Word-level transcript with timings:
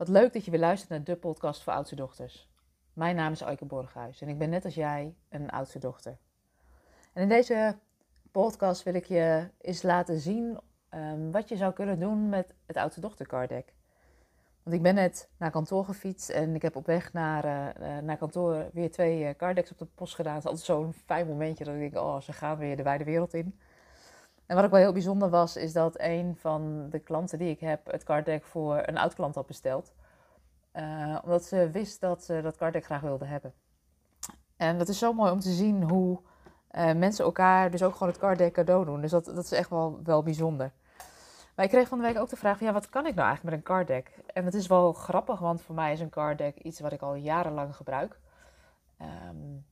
Wat 0.00 0.08
leuk 0.08 0.32
dat 0.32 0.44
je 0.44 0.50
weer 0.50 0.60
luistert 0.60 0.90
naar 0.90 1.04
de 1.04 1.16
podcast 1.16 1.62
voor 1.62 1.72
oudste 1.72 1.96
dochters. 1.96 2.48
Mijn 2.92 3.16
naam 3.16 3.32
is 3.32 3.42
Aike 3.42 3.64
Borghuis 3.64 4.20
en 4.20 4.28
ik 4.28 4.38
ben 4.38 4.50
net 4.50 4.64
als 4.64 4.74
jij 4.74 5.14
een 5.28 5.50
oudste 5.50 5.78
dochter. 5.78 6.18
En 7.12 7.22
in 7.22 7.28
deze 7.28 7.76
podcast 8.30 8.82
wil 8.82 8.94
ik 8.94 9.04
je 9.04 9.48
eens 9.60 9.82
laten 9.82 10.20
zien 10.20 10.58
um, 10.94 11.32
wat 11.32 11.48
je 11.48 11.56
zou 11.56 11.72
kunnen 11.72 11.98
doen 11.98 12.28
met 12.28 12.54
het 12.66 12.76
oudste 12.76 13.00
dochter 13.00 13.26
cardek. 13.26 13.74
Want 14.62 14.76
ik 14.76 14.82
ben 14.82 14.94
net 14.94 15.28
naar 15.36 15.50
kantoor 15.50 15.84
gefietst 15.84 16.28
en 16.28 16.54
ik 16.54 16.62
heb 16.62 16.76
op 16.76 16.86
weg 16.86 17.12
naar, 17.12 17.44
uh, 17.44 17.98
naar 17.98 18.16
kantoor 18.16 18.70
weer 18.72 18.90
twee 18.90 19.22
uh, 19.40 19.48
op 19.70 19.78
de 19.78 19.86
post 19.94 20.14
gedaan. 20.14 20.34
Het 20.34 20.42
is 20.42 20.48
altijd 20.48 20.66
zo'n 20.66 20.92
fijn 20.92 21.26
momentje 21.26 21.64
dat 21.64 21.74
ik 21.74 21.80
denk, 21.80 21.96
oh, 21.96 22.20
ze 22.20 22.32
gaan 22.32 22.58
weer 22.58 22.76
de 22.76 22.82
wijde 22.82 23.04
wereld 23.04 23.34
in. 23.34 23.58
En 24.50 24.56
wat 24.56 24.64
ook 24.64 24.70
wel 24.70 24.80
heel 24.80 24.92
bijzonder 24.92 25.30
was, 25.30 25.56
is 25.56 25.72
dat 25.72 25.94
een 26.00 26.36
van 26.36 26.86
de 26.90 26.98
klanten 26.98 27.38
die 27.38 27.50
ik 27.50 27.60
heb 27.60 27.86
het 27.90 28.04
carddeck 28.04 28.44
voor 28.44 28.82
een 28.86 28.98
oud 28.98 29.14
klant 29.14 29.34
had 29.34 29.46
besteld. 29.46 29.92
Uh, 30.72 31.18
omdat 31.24 31.44
ze 31.44 31.70
wist 31.70 32.00
dat 32.00 32.24
ze 32.24 32.40
dat 32.42 32.56
carddeck 32.56 32.84
graag 32.84 33.00
wilde 33.00 33.24
hebben. 33.24 33.52
En 34.56 34.78
dat 34.78 34.88
is 34.88 34.98
zo 34.98 35.12
mooi 35.12 35.30
om 35.30 35.40
te 35.40 35.50
zien 35.50 35.90
hoe 35.90 36.20
uh, 36.72 36.92
mensen 36.92 37.24
elkaar 37.24 37.70
dus 37.70 37.82
ook 37.82 37.92
gewoon 37.92 38.08
het 38.08 38.18
carddeck 38.18 38.52
cadeau 38.52 38.84
doen. 38.84 39.00
Dus 39.00 39.10
dat, 39.10 39.24
dat 39.24 39.44
is 39.44 39.52
echt 39.52 39.70
wel, 39.70 40.00
wel 40.02 40.22
bijzonder. 40.22 40.72
Maar 41.56 41.64
ik 41.64 41.70
kreeg 41.70 41.88
van 41.88 41.98
de 41.98 42.04
week 42.04 42.18
ook 42.18 42.28
de 42.28 42.36
vraag 42.36 42.58
van, 42.58 42.66
ja, 42.66 42.72
wat 42.72 42.88
kan 42.88 43.06
ik 43.06 43.14
nou 43.14 43.28
eigenlijk 43.28 43.56
met 43.56 43.66
een 43.66 43.74
carddeck? 43.74 44.18
En 44.26 44.44
dat 44.44 44.54
is 44.54 44.66
wel 44.66 44.92
grappig, 44.92 45.38
want 45.38 45.62
voor 45.62 45.74
mij 45.74 45.92
is 45.92 46.00
een 46.00 46.10
carddeck 46.10 46.58
iets 46.58 46.80
wat 46.80 46.92
ik 46.92 47.02
al 47.02 47.14
jarenlang 47.14 47.76
gebruik. 47.76 48.20
Um, 49.28 49.66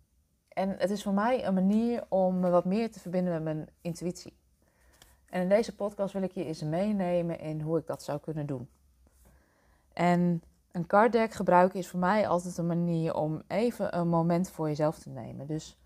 en 0.48 0.74
het 0.78 0.90
is 0.90 1.02
voor 1.02 1.14
mij 1.14 1.46
een 1.46 1.54
manier 1.54 2.04
om 2.08 2.40
me 2.40 2.50
wat 2.50 2.64
meer 2.64 2.90
te 2.92 3.00
verbinden 3.00 3.32
met 3.32 3.42
mijn 3.42 3.68
intuïtie. 3.80 4.36
En 5.30 5.42
in 5.42 5.48
deze 5.48 5.74
podcast 5.74 6.12
wil 6.12 6.22
ik 6.22 6.32
je 6.32 6.44
eens 6.44 6.62
meenemen 6.62 7.38
in 7.38 7.60
hoe 7.60 7.78
ik 7.78 7.86
dat 7.86 8.02
zou 8.02 8.20
kunnen 8.20 8.46
doen. 8.46 8.68
En 9.92 10.42
een 10.72 10.86
card 10.86 11.12
deck 11.12 11.32
gebruiken 11.32 11.78
is 11.78 11.88
voor 11.88 12.00
mij 12.00 12.28
altijd 12.28 12.58
een 12.58 12.66
manier 12.66 13.14
om 13.14 13.42
even 13.46 13.98
een 13.98 14.08
moment 14.08 14.50
voor 14.50 14.68
jezelf 14.68 14.98
te 14.98 15.10
nemen. 15.10 15.46
Dus 15.46 15.78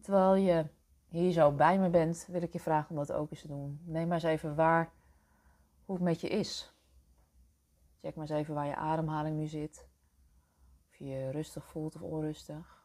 terwijl 0.00 0.34
je 0.34 0.66
hier 1.08 1.32
zo 1.32 1.52
bij 1.52 1.78
me 1.78 1.88
bent, 1.88 2.26
wil 2.30 2.42
ik 2.42 2.52
je 2.52 2.60
vragen 2.60 2.90
om 2.90 2.96
dat 2.96 3.12
ook 3.12 3.30
eens 3.30 3.40
te 3.40 3.48
doen. 3.48 3.80
Neem 3.84 4.08
maar 4.08 4.14
eens 4.14 4.32
even 4.32 4.54
waar, 4.54 4.90
hoe 5.84 5.94
het 5.94 6.04
met 6.04 6.20
je 6.20 6.28
is. 6.28 6.72
Check 8.00 8.14
maar 8.14 8.28
eens 8.28 8.38
even 8.38 8.54
waar 8.54 8.66
je 8.66 8.76
ademhaling 8.76 9.36
nu 9.36 9.46
zit. 9.46 9.86
Of 10.88 10.96
je 10.96 11.04
je 11.04 11.30
rustig 11.30 11.66
voelt 11.66 11.94
of 11.94 12.02
onrustig. 12.02 12.82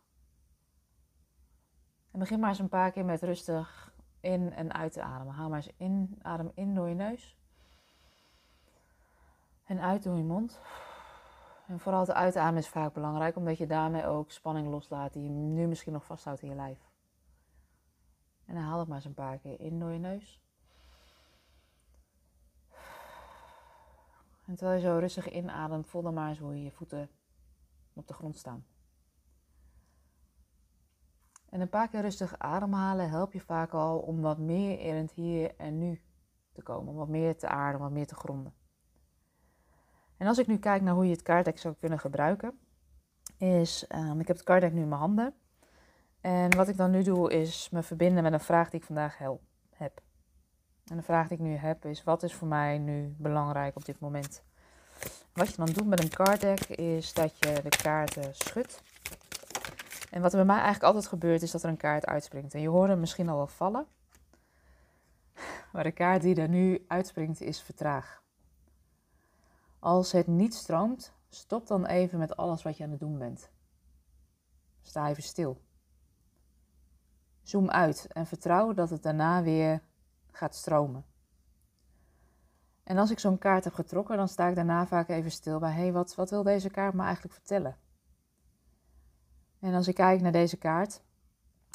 En 2.12 2.20
begin 2.20 2.40
maar 2.40 2.50
eens 2.50 2.60
een 2.60 2.70
paar 2.70 2.92
keer 2.92 3.06
met 3.06 3.22
rustig 3.22 3.94
in 4.20 4.54
en 4.54 4.74
uit 4.74 4.94
te 4.94 5.02
ademen. 5.02 5.34
Haal 5.34 5.50
maar 5.50 5.58
eens 5.58 5.74
in, 5.78 6.20
adem 6.22 6.52
in 6.54 6.76
door 6.76 6.90
je 6.90 6.96
neus. 6.96 7.38
En 9.66 9.80
uit 9.80 10.04
door 10.04 10.18
je 10.18 10.24
mond. 10.24 10.60
En 11.68 11.80
vooral 11.80 12.00
het 12.00 12.12
uitademen 12.12 12.60
is 12.60 12.68
vaak 12.68 12.94
belangrijk, 12.94 13.36
omdat 13.36 13.58
je 13.58 13.68
daarmee 13.68 14.06
ook 14.06 14.32
spanning 14.32 14.68
loslaat 14.68 15.14
die 15.14 15.24
je 15.24 15.30
nu 15.30 15.68
misschien 15.68 15.94
nog 15.94 16.06
vasthoudt 16.06 16.42
in 16.42 16.50
je 16.50 16.56
lijf. 16.56 16.80
En 18.46 18.56
dan 18.56 18.64
haal 18.64 18.80
het 18.80 18.88
maar 18.88 18.98
eens 18.98 19.06
een 19.06 19.14
paar 19.14 19.38
keer 19.38 19.60
in 19.60 19.80
door 19.80 19.92
je 19.92 20.00
neus. 20.00 20.42
En 24.46 24.56
terwijl 24.56 24.80
je 24.80 24.86
zo 24.86 24.98
rustig 24.98 25.32
inademt, 25.32 25.88
voel 25.88 26.02
dan 26.02 26.14
maar 26.14 26.30
eens 26.30 26.40
hoe 26.40 26.56
je 26.56 26.64
je 26.64 26.72
voeten 26.72 27.10
op 27.94 28.08
de 28.08 28.14
grond 28.14 28.38
staan. 28.38 28.66
En 31.50 31.62
een 31.62 31.70
paar 31.70 31.88
keer 31.88 32.02
rustig 32.02 32.36
ademhalen 32.38 33.10
helpt 33.10 33.34
je 33.34 33.42
vaak 33.42 33.72
al 33.72 34.00
om 34.00 34.22
wat 34.22 34.38
meer 34.38 34.80
in 34.80 34.96
het 34.96 35.12
hier 35.12 35.56
en 35.58 35.78
nu 35.78 36.02
te 36.54 36.62
komen. 36.62 36.90
Om 36.90 36.96
wat 36.96 37.08
meer 37.08 37.38
te 37.38 37.48
aarden, 37.48 37.82
wat 37.82 37.92
meer 37.92 38.08
te 38.08 38.16
gronden. 38.16 38.54
En 40.18 40.28
als 40.28 40.38
ik 40.38 40.48
nu 40.48 40.58
kijk 40.58 40.82
naar 40.82 40.94
hoe 40.94 41.06
je 41.06 41.12
het 41.12 41.22
kaartdek 41.22 41.58
zou 41.58 41.76
kunnen 41.80 42.00
gebruiken, 42.00 42.60
is, 43.38 43.86
um, 43.96 44.20
ik 44.20 44.28
heb 44.28 44.36
het 44.36 44.46
kaartdek 44.46 44.74
nu 44.74 44.82
in 44.82 44.88
mijn 44.88 45.02
handen. 45.02 45.34
En 46.22 46.56
wat 46.56 46.68
ik 46.68 46.78
dan 46.78 46.92
nu 46.92 47.04
doe, 47.04 47.32
is 47.32 47.70
me 47.70 47.84
verbinden 47.84 48.24
met 48.24 48.34
een 48.34 48.40
vraag 48.40 48.70
die 48.70 48.80
ik 48.80 48.86
vandaag 48.86 49.18
heb. 49.74 50.02
En 50.86 50.98
de 50.98 51.04
vraag 51.04 51.28
die 51.28 51.38
ik 51.38 51.44
nu 51.44 51.56
heb 51.56 51.86
is, 51.86 52.04
wat 52.04 52.24
is 52.24 52.34
voor 52.34 52.48
mij 52.48 52.78
nu 52.78 53.16
belangrijk 53.18 53.76
op 53.76 53.86
dit 53.86 54.00
moment? 54.00 54.44
Wat 55.34 55.50
je 55.50 55.56
dan 55.56 55.66
doet 55.66 55.88
met 55.88 56.04
een 56.04 56.10
kaartdek, 56.10 56.60
is 56.60 57.14
dat 57.14 57.38
je 57.38 57.62
de 57.64 57.78
kaarten 57.84 58.36
schudt. 58.36 58.84
En 60.10 60.22
wat 60.22 60.32
er 60.32 60.38
bij 60.38 60.46
mij 60.46 60.56
eigenlijk 60.56 60.86
altijd 60.86 61.08
gebeurt, 61.08 61.42
is 61.42 61.52
dat 61.52 61.64
er 61.64 61.70
een 61.70 61.78
kaart 61.78 62.06
uitspringt. 62.06 62.54
En 62.54 62.62
je 62.62 62.70
hoort 62.70 62.90
hem 62.90 63.00
misschien 63.00 63.30
al 63.30 63.38
wel 63.38 63.48
vallen. 63.48 63.88
Maar 65.72 65.84
de 65.84 65.92
kaart 65.92 66.22
die 66.22 66.36
er 66.36 66.50
nu 66.50 66.86
uitspringt 66.88 67.42
is 67.42 67.62
vertraag. 67.62 68.24
Als 69.80 70.12
het 70.12 70.28
niet 70.28 70.54
stroomt, 70.54 71.14
stop 71.30 71.68
dan 71.68 71.86
even 71.86 72.20
met 72.20 72.38
alles 72.38 72.64
wat 72.64 72.78
je 72.78 72.84
aan 72.84 72.90
het 72.90 73.00
doen 73.00 73.18
bent. 73.18 73.50
Sta 74.82 75.10
even 75.10 75.24
stil. 75.24 75.62
Zoom 77.42 77.70
uit 77.70 78.08
en 78.08 78.26
vertrouw 78.26 78.74
dat 78.74 78.90
het 78.90 79.04
daarna 79.04 79.44
weer 79.44 79.82
gaat 80.32 80.56
stromen. 80.56 81.06
En 82.84 82.98
als 82.98 83.12
ik 83.12 83.20
zo'n 83.20 83.38
kaart 83.38 83.64
heb 83.64 83.74
getrokken, 83.74 84.18
dan 84.18 84.28
sta 84.28 84.48
ik 84.48 84.56
daarna 84.56 84.88
vaak 84.88 85.10
even 85.10 85.32
stil 85.32 85.60
bij: 85.60 85.72
hé, 85.72 85.82
hey, 85.82 85.92
wat, 85.92 86.16
wat 86.16 86.30
wil 86.30 86.44
deze 86.44 86.70
kaart 86.70 86.94
me 86.94 87.04
eigenlijk 87.04 87.34
vertellen? 87.34 87.78
En 89.60 89.74
als 89.74 89.88
ik 89.88 89.96
kijk 89.96 90.22
naar 90.22 90.32
deze 90.32 90.58
kaart, 90.58 91.02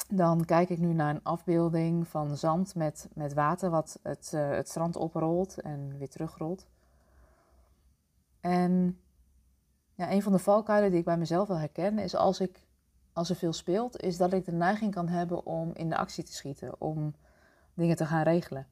dan 0.09 0.45
kijk 0.45 0.69
ik 0.69 0.79
nu 0.79 0.93
naar 0.93 1.15
een 1.15 1.23
afbeelding 1.23 2.07
van 2.07 2.37
zand 2.37 2.75
met, 2.75 3.09
met 3.13 3.33
water 3.33 3.69
wat 3.69 3.99
het, 4.03 4.31
uh, 4.35 4.49
het 4.49 4.69
strand 4.69 4.95
oprolt 4.95 5.61
en 5.61 5.97
weer 5.97 6.09
terugrolt. 6.09 6.67
En 8.39 8.99
ja, 9.93 10.11
een 10.11 10.21
van 10.21 10.31
de 10.31 10.39
valkuilen 10.39 10.89
die 10.89 10.99
ik 10.99 11.05
bij 11.05 11.17
mezelf 11.17 11.47
wel 11.47 11.57
herken 11.57 11.99
is 11.99 12.15
als, 12.15 12.39
ik, 12.39 12.67
als 13.13 13.29
er 13.29 13.35
veel 13.35 13.53
speelt, 13.53 14.01
is 14.01 14.17
dat 14.17 14.33
ik 14.33 14.45
de 14.45 14.51
neiging 14.51 14.93
kan 14.93 15.07
hebben 15.07 15.45
om 15.45 15.71
in 15.73 15.89
de 15.89 15.97
actie 15.97 16.23
te 16.23 16.33
schieten, 16.33 16.81
om 16.81 17.15
dingen 17.73 17.95
te 17.95 18.05
gaan 18.05 18.23
regelen. 18.23 18.67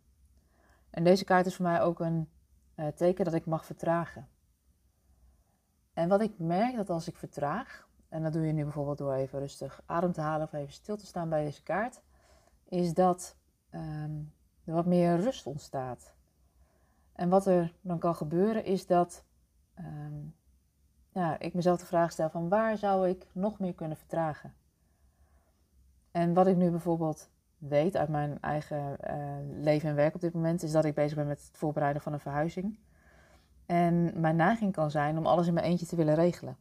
En 0.90 1.04
deze 1.04 1.24
kaart 1.24 1.46
is 1.46 1.56
voor 1.56 1.66
mij 1.66 1.82
ook 1.82 2.00
een 2.00 2.30
uh, 2.76 2.88
teken 2.88 3.26
dat 3.26 3.34
ik 3.34 3.46
mag 3.46 3.66
vertragen. 3.66 4.28
En 5.94 6.10
wat 6.10 6.22
ik 6.22 6.40
merk 6.40 6.76
dat 6.76 6.90
als 6.90 7.08
ik 7.08 7.18
vertraag, 7.18 7.88
en 8.14 8.24
dat 8.24 8.34
doe 8.34 8.46
je 8.46 8.54
nu 8.54 8.64
bijvoorbeeld 8.64 8.98
door 8.98 9.14
even 9.14 9.40
rustig 9.40 9.82
adem 9.86 10.12
te 10.12 10.22
halen 10.22 10.46
of 10.46 10.54
even 10.54 10.74
stil 10.74 10.98
te 10.98 11.06
staan 11.06 11.30
bij 11.30 11.44
deze 11.44 11.64
kaart, 11.64 12.02
is 12.64 12.94
dat 12.94 13.36
um, 13.72 14.34
er 14.64 14.74
wat 14.74 14.86
meer 14.86 15.20
rust 15.20 15.46
ontstaat. 15.46 16.14
En 17.14 17.30
wat 17.30 17.46
er 17.46 17.74
dan 17.82 18.00
kan 18.00 18.16
gebeuren 18.16 18.66
is 18.66 18.86
dat 18.86 19.24
um, 19.80 20.36
ja, 21.10 21.40
ik 21.40 21.54
mezelf 21.54 21.80
de 21.80 21.86
vraag 21.86 22.12
stel 22.12 22.30
van 22.30 22.50
waar 22.50 22.78
zou 22.78 23.10
ik 23.10 23.28
nog 23.32 23.60
meer 23.60 23.74
kunnen 23.74 23.98
vertragen? 23.98 24.54
En 26.12 26.34
wat 26.34 26.48
ik 26.48 26.56
nu 26.56 26.70
bijvoorbeeld 26.70 27.30
weet 27.58 27.96
uit 27.96 28.10
mijn 28.10 28.38
eigen 28.42 28.98
uh, 29.10 29.64
leven 29.64 29.90
en 29.90 29.96
werk 29.96 30.16
op 30.16 30.22
dit 30.22 30.34
moment, 30.34 30.64
is 30.64 30.72
dat 30.72 30.86
ik 30.86 30.96
bezig 30.96 31.18
ben 31.18 31.28
met 31.28 31.42
het 31.48 31.58
voorbereiden 31.58 32.02
van 32.02 32.14
een 32.14 32.20
verhuizing. 32.20 32.80
En 33.66 34.20
mijn 34.22 34.36
neiging 34.36 34.74
kan 34.74 34.92
zijn 34.92 35.18
om 35.18 35.26
alles 35.26 35.48
in 35.48 35.54
mijn 35.54 35.66
eentje 35.66 35.86
te 35.86 35.96
willen 35.96 36.16
regelen. 36.16 36.58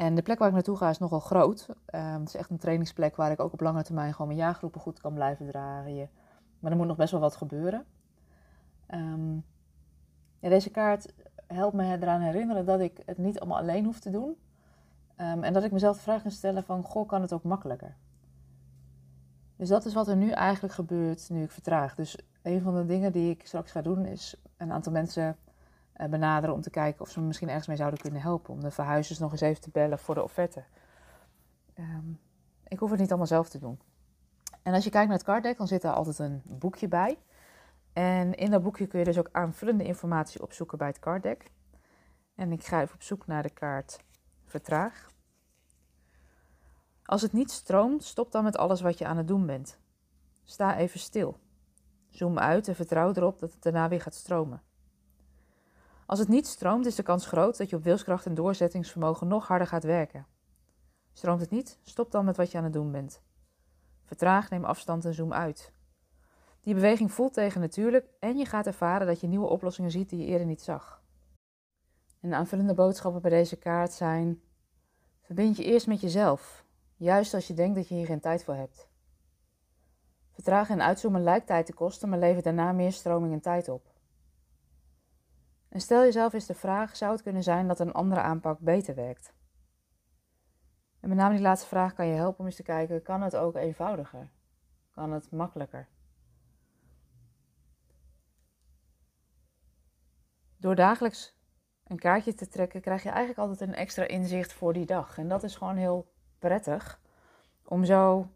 En 0.00 0.14
de 0.14 0.22
plek 0.22 0.38
waar 0.38 0.48
ik 0.48 0.54
naartoe 0.54 0.76
ga 0.76 0.88
is 0.88 0.98
nogal 0.98 1.20
groot. 1.20 1.66
Um, 1.68 2.00
het 2.00 2.28
is 2.28 2.34
echt 2.34 2.50
een 2.50 2.58
trainingsplek 2.58 3.16
waar 3.16 3.30
ik 3.30 3.40
ook 3.40 3.52
op 3.52 3.60
lange 3.60 3.82
termijn 3.82 4.12
gewoon 4.12 4.26
mijn 4.26 4.38
jaargroepen 4.38 4.80
goed 4.80 5.00
kan 5.00 5.14
blijven 5.14 5.46
draaien. 5.46 6.10
Maar 6.58 6.70
er 6.70 6.76
moet 6.76 6.86
nog 6.86 6.96
best 6.96 7.10
wel 7.10 7.20
wat 7.20 7.36
gebeuren. 7.36 7.84
Ja, 10.38 10.48
deze 10.48 10.70
kaart 10.70 11.12
helpt 11.46 11.74
me 11.74 11.84
eraan 11.84 12.20
herinneren 12.20 12.66
dat 12.66 12.80
ik 12.80 13.02
het 13.06 13.18
niet 13.18 13.40
allemaal 13.40 13.58
alleen 13.58 13.84
hoef 13.84 14.00
te 14.00 14.10
doen. 14.10 14.36
Um, 15.16 15.44
en 15.44 15.52
dat 15.52 15.64
ik 15.64 15.72
mezelf 15.72 15.96
de 15.96 16.02
vraag 16.02 16.22
kan 16.22 16.30
stellen 16.30 16.64
van, 16.64 16.82
goh, 16.82 17.08
kan 17.08 17.22
het 17.22 17.32
ook 17.32 17.42
makkelijker? 17.42 17.96
Dus 19.56 19.68
dat 19.68 19.84
is 19.84 19.94
wat 19.94 20.08
er 20.08 20.16
nu 20.16 20.30
eigenlijk 20.30 20.74
gebeurt 20.74 21.30
nu 21.30 21.42
ik 21.42 21.50
vertraag. 21.50 21.94
Dus 21.94 22.18
een 22.42 22.62
van 22.62 22.74
de 22.74 22.86
dingen 22.86 23.12
die 23.12 23.30
ik 23.30 23.46
straks 23.46 23.70
ga 23.70 23.82
doen 23.82 24.06
is 24.06 24.36
een 24.56 24.72
aantal 24.72 24.92
mensen 24.92 25.36
benaderen 26.08 26.54
om 26.54 26.60
te 26.60 26.70
kijken 26.70 27.00
of 27.00 27.10
ze 27.10 27.20
me 27.20 27.26
misschien 27.26 27.48
ergens 27.48 27.66
mee 27.66 27.76
zouden 27.76 28.00
kunnen 28.00 28.20
helpen. 28.20 28.54
Om 28.54 28.60
de 28.60 28.70
verhuizers 28.70 29.18
nog 29.18 29.32
eens 29.32 29.40
even 29.40 29.60
te 29.60 29.70
bellen 29.70 29.98
voor 29.98 30.14
de 30.14 30.22
offerte. 30.22 30.64
Um, 31.78 32.20
ik 32.68 32.78
hoef 32.78 32.90
het 32.90 33.00
niet 33.00 33.08
allemaal 33.08 33.26
zelf 33.26 33.48
te 33.48 33.58
doen. 33.58 33.80
En 34.62 34.74
als 34.74 34.84
je 34.84 34.90
kijkt 34.90 35.08
naar 35.08 35.16
het 35.16 35.26
carddeck, 35.26 35.56
dan 35.56 35.66
zit 35.66 35.82
daar 35.82 35.94
altijd 35.94 36.18
een 36.18 36.42
boekje 36.44 36.88
bij. 36.88 37.18
En 37.92 38.34
in 38.34 38.50
dat 38.50 38.62
boekje 38.62 38.86
kun 38.86 38.98
je 38.98 39.04
dus 39.04 39.18
ook 39.18 39.28
aanvullende 39.32 39.84
informatie 39.84 40.42
opzoeken 40.42 40.78
bij 40.78 40.86
het 40.86 40.98
carddeck. 40.98 41.50
En 42.34 42.52
ik 42.52 42.64
ga 42.64 42.80
even 42.80 42.94
op 42.94 43.02
zoek 43.02 43.26
naar 43.26 43.42
de 43.42 43.50
kaart 43.50 43.98
Vertraag. 44.44 45.10
Als 47.04 47.22
het 47.22 47.32
niet 47.32 47.50
stroomt, 47.50 48.04
stop 48.04 48.32
dan 48.32 48.44
met 48.44 48.56
alles 48.56 48.80
wat 48.80 48.98
je 48.98 49.06
aan 49.06 49.16
het 49.16 49.28
doen 49.28 49.46
bent. 49.46 49.78
Sta 50.44 50.76
even 50.76 51.00
stil. 51.00 51.38
Zoom 52.08 52.38
uit 52.38 52.68
en 52.68 52.74
vertrouw 52.74 53.12
erop 53.12 53.38
dat 53.38 53.52
het 53.52 53.62
daarna 53.62 53.88
weer 53.88 54.00
gaat 54.00 54.14
stromen. 54.14 54.62
Als 56.10 56.18
het 56.18 56.28
niet 56.28 56.46
stroomt, 56.46 56.86
is 56.86 56.94
de 56.94 57.02
kans 57.02 57.26
groot 57.26 57.56
dat 57.56 57.70
je 57.70 57.76
op 57.76 57.82
wilskracht 57.82 58.26
en 58.26 58.34
doorzettingsvermogen 58.34 59.28
nog 59.28 59.46
harder 59.46 59.66
gaat 59.66 59.84
werken. 59.84 60.26
Stroomt 61.12 61.40
het 61.40 61.50
niet, 61.50 61.78
stop 61.82 62.10
dan 62.10 62.24
met 62.24 62.36
wat 62.36 62.50
je 62.50 62.58
aan 62.58 62.64
het 62.64 62.72
doen 62.72 62.92
bent. 62.92 63.22
Vertraag, 64.04 64.50
neem 64.50 64.64
afstand 64.64 65.04
en 65.04 65.14
zoom 65.14 65.32
uit. 65.32 65.72
Die 66.60 66.74
beweging 66.74 67.12
voelt 67.12 67.32
tegen 67.32 67.60
natuurlijk 67.60 68.06
en 68.20 68.36
je 68.36 68.44
gaat 68.44 68.66
ervaren 68.66 69.06
dat 69.06 69.20
je 69.20 69.26
nieuwe 69.26 69.46
oplossingen 69.46 69.90
ziet 69.90 70.08
die 70.08 70.18
je 70.18 70.26
eerder 70.26 70.46
niet 70.46 70.62
zag. 70.62 71.02
En 72.20 72.30
de 72.30 72.36
aanvullende 72.36 72.74
boodschappen 72.74 73.22
bij 73.22 73.30
deze 73.30 73.56
kaart 73.56 73.92
zijn: 73.92 74.42
verbind 75.20 75.56
je 75.56 75.64
eerst 75.64 75.86
met 75.86 76.00
jezelf, 76.00 76.64
juist 76.96 77.34
als 77.34 77.46
je 77.46 77.54
denkt 77.54 77.76
dat 77.76 77.88
je 77.88 77.94
hier 77.94 78.06
geen 78.06 78.20
tijd 78.20 78.44
voor 78.44 78.54
hebt. 78.54 78.88
Vertragen 80.30 80.74
en 80.74 80.86
uitzoomen 80.86 81.22
lijkt 81.22 81.46
tijd 81.46 81.66
te 81.66 81.74
kosten, 81.74 82.08
maar 82.08 82.18
levert 82.18 82.44
daarna 82.44 82.72
meer 82.72 82.92
stroming 82.92 83.32
en 83.32 83.40
tijd 83.40 83.68
op. 83.68 83.99
En 85.70 85.80
stel 85.80 86.02
jezelf 86.02 86.32
eens 86.32 86.46
de 86.46 86.54
vraag: 86.54 86.96
zou 86.96 87.12
het 87.12 87.22
kunnen 87.22 87.42
zijn 87.42 87.68
dat 87.68 87.80
een 87.80 87.92
andere 87.92 88.20
aanpak 88.20 88.58
beter 88.58 88.94
werkt? 88.94 89.32
En 91.00 91.08
met 91.08 91.18
name 91.18 91.34
die 91.34 91.42
laatste 91.42 91.68
vraag 91.68 91.94
kan 91.94 92.06
je 92.06 92.14
helpen 92.14 92.40
om 92.40 92.46
eens 92.46 92.56
te 92.56 92.62
kijken: 92.62 93.02
kan 93.02 93.22
het 93.22 93.36
ook 93.36 93.54
eenvoudiger? 93.54 94.30
Kan 94.90 95.12
het 95.12 95.30
makkelijker? 95.30 95.88
Door 100.56 100.74
dagelijks 100.74 101.38
een 101.84 101.98
kaartje 101.98 102.34
te 102.34 102.48
trekken, 102.48 102.80
krijg 102.80 103.02
je 103.02 103.08
eigenlijk 103.08 103.38
altijd 103.38 103.68
een 103.68 103.74
extra 103.74 104.04
inzicht 104.06 104.52
voor 104.52 104.72
die 104.72 104.86
dag. 104.86 105.18
En 105.18 105.28
dat 105.28 105.42
is 105.42 105.56
gewoon 105.56 105.76
heel 105.76 106.12
prettig 106.38 107.00
om 107.64 107.84
zo 107.84 108.28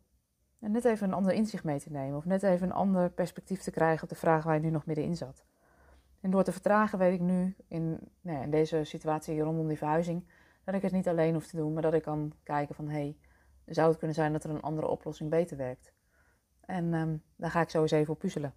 net 0.58 0.84
even 0.84 1.08
een 1.08 1.14
ander 1.14 1.32
inzicht 1.32 1.64
mee 1.64 1.80
te 1.80 1.90
nemen. 1.90 2.16
Of 2.16 2.24
net 2.24 2.42
even 2.42 2.66
een 2.66 2.72
ander 2.72 3.10
perspectief 3.10 3.60
te 3.60 3.70
krijgen 3.70 4.02
op 4.02 4.08
de 4.08 4.14
vraag 4.14 4.44
waar 4.44 4.54
je 4.54 4.60
nu 4.60 4.70
nog 4.70 4.86
middenin 4.86 5.16
zat. 5.16 5.44
En 6.24 6.30
door 6.30 6.44
te 6.44 6.52
vertragen 6.52 6.98
weet 6.98 7.12
ik 7.12 7.20
nu 7.20 7.56
in, 7.68 7.98
nou 8.20 8.42
in 8.42 8.50
deze 8.50 8.84
situatie 8.84 9.40
rondom 9.40 9.68
die 9.68 9.76
verhuizing 9.76 10.24
dat 10.64 10.74
ik 10.74 10.82
het 10.82 10.92
niet 10.92 11.08
alleen 11.08 11.34
hoef 11.34 11.46
te 11.46 11.56
doen, 11.56 11.72
maar 11.72 11.82
dat 11.82 11.94
ik 11.94 12.02
kan 12.02 12.32
kijken 12.42 12.74
van 12.74 12.88
hé, 12.88 12.92
hey, 12.92 13.16
zou 13.66 13.88
het 13.88 13.98
kunnen 13.98 14.16
zijn 14.16 14.32
dat 14.32 14.44
er 14.44 14.50
een 14.50 14.62
andere 14.62 14.86
oplossing 14.86 15.30
beter 15.30 15.56
werkt? 15.56 15.92
En 16.60 16.94
um, 16.94 17.22
daar 17.36 17.50
ga 17.50 17.60
ik 17.60 17.70
zo 17.70 17.82
eens 17.82 17.90
even 17.90 18.12
op 18.12 18.18
puzzelen. 18.18 18.54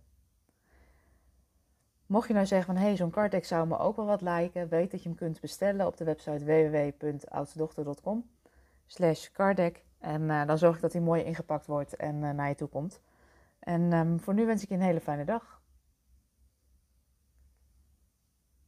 Mocht 2.05 2.27
je 2.27 2.33
nou 2.33 2.45
zeggen 2.45 2.73
van 2.73 2.81
hé, 2.81 2.87
hey, 2.87 2.95
zo'n 2.95 3.09
carddeck 3.09 3.45
zou 3.45 3.67
me 3.67 3.77
ook 3.77 3.95
wel 3.95 4.05
wat 4.05 4.21
lijken, 4.21 4.67
weet 4.67 4.91
dat 4.91 5.03
je 5.03 5.09
hem 5.09 5.17
kunt 5.17 5.41
bestellen 5.41 5.85
op 5.85 5.97
de 5.97 6.03
website 6.03 6.45
www.oudstedochter.com 6.45 8.29
slash. 8.85 9.29
En 9.99 10.21
uh, 10.21 10.45
dan 10.45 10.57
zorg 10.57 10.75
ik 10.75 10.81
dat 10.81 10.93
hij 10.93 11.01
mooi 11.01 11.23
ingepakt 11.23 11.65
wordt 11.65 11.95
en 11.95 12.15
uh, 12.15 12.31
naar 12.31 12.49
je 12.49 12.55
toe 12.55 12.67
komt. 12.67 13.01
En 13.59 13.93
um, 13.93 14.19
voor 14.19 14.33
nu 14.33 14.45
wens 14.45 14.63
ik 14.63 14.69
je 14.69 14.75
een 14.75 14.81
hele 14.81 15.01
fijne 15.01 15.25
dag. 15.25 15.56